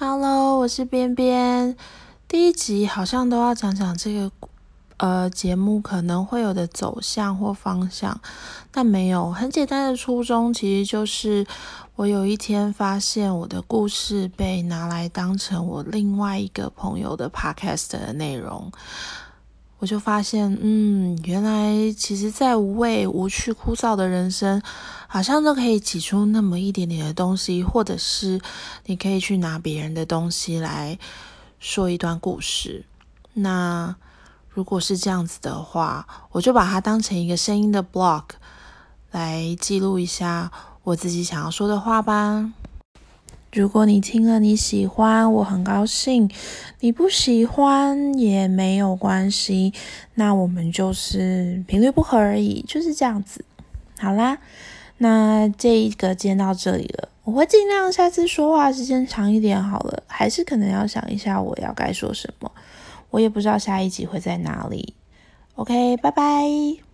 [0.00, 1.76] Hello，我是边边。
[2.28, 4.30] 第一集好像都要讲讲这个
[4.98, 8.20] 呃节目可能会有的走向或方向，
[8.70, 11.44] 但没有很简单的初衷，其实就是
[11.96, 18.70] 我有一天发现我的故事被拿来当成我另外一个朋友的 podcast 的内容。
[19.80, 24.60] 我就发现，嗯，原来其实，在无味、无趣、枯燥的人生，
[25.06, 28.40] 好像都可以挤出那么一点点的东西，或者是
[28.86, 30.98] 你可以去拿别人的东西来
[31.60, 32.84] 说一段故事。
[33.34, 33.94] 那
[34.48, 38.24] 如果是这样子的话，我就把它当成一个声音的 blog
[39.12, 40.50] 来记录一下
[40.82, 42.52] 我自己想要说的话吧。
[43.52, 46.28] 如果你听了你喜欢，我很高兴；
[46.80, 49.72] 你不喜欢也没有关系，
[50.14, 53.44] 那我们就是频率不合而已，就是这样子。
[53.98, 54.38] 好啦，
[54.98, 62.52] 那这一个今天到这里了，我会尽量下次说话时间长一点好了，还是可能要想一下我要该说什么，
[63.10, 64.94] 我也不知道下一集会在哪里。
[65.54, 66.87] OK，拜拜。